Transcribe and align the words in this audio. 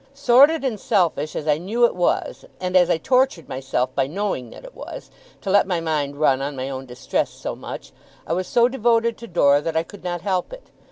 Sordid 0.15 0.63
and 0.65 0.79
selfish 0.79 1.35
as 1.35 1.47
I 1.47 1.59
knew 1.59 1.85
it 1.85 1.93
was, 1.93 2.43
and 2.59 2.75
as 2.75 2.89
I 2.89 2.97
tortured 2.97 3.47
myself 3.47 3.93
by 3.93 4.07
knowing 4.07 4.49
that 4.49 4.65
it 4.65 4.73
was, 4.73 5.11
to 5.41 5.51
let 5.51 5.67
my 5.67 5.79
mind 5.79 6.15
run 6.19 6.41
on 6.41 6.55
my 6.55 6.71
own 6.71 6.87
distress 6.87 7.29
so 7.29 7.55
much, 7.55 7.91
I 8.25 8.33
was 8.33 8.47
so 8.47 8.67
devoted 8.67 9.15
to 9.19 9.27
Dora 9.27 9.61
that 9.61 9.77
I 9.77 9.83
could 9.83 10.03
not 10.03 10.21
help 10.21 10.53
it. 10.53 10.71